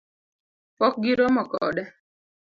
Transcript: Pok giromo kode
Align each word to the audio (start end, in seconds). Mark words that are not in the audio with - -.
Pok 0.77 0.93
giromo 1.03 1.43
kode 1.51 1.83